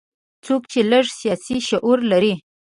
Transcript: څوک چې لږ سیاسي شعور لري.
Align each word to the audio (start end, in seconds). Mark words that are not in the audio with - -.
څوک 0.45 0.61
چې 0.71 0.79
لږ 0.91 1.05
سیاسي 1.19 1.57
شعور 1.69 1.99
لري. 2.11 2.33